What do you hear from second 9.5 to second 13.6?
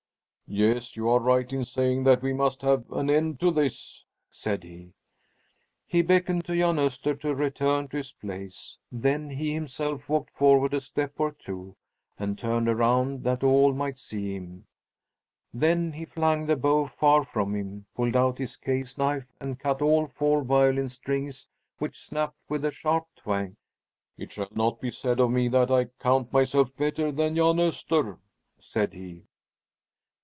himself walked forward a step or two, and turned around that